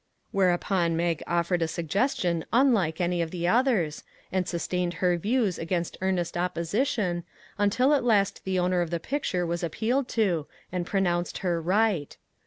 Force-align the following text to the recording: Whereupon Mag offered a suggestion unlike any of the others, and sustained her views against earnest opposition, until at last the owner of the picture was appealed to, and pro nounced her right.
Whereupon 0.31 0.97
Mag 0.97 1.21
offered 1.27 1.61
a 1.61 1.67
suggestion 1.67 2.43
unlike 2.51 2.99
any 2.99 3.21
of 3.21 3.29
the 3.29 3.47
others, 3.47 4.03
and 4.31 4.47
sustained 4.47 4.95
her 4.95 5.15
views 5.15 5.59
against 5.59 5.95
earnest 6.01 6.35
opposition, 6.35 7.23
until 7.59 7.93
at 7.93 8.03
last 8.03 8.43
the 8.43 8.57
owner 8.57 8.81
of 8.81 8.89
the 8.89 8.99
picture 8.99 9.45
was 9.45 9.63
appealed 9.63 10.07
to, 10.17 10.47
and 10.71 10.87
pro 10.87 11.01
nounced 11.01 11.37
her 11.45 11.61
right. 11.61 12.17